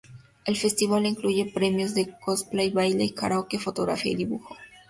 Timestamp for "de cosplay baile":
1.93-3.13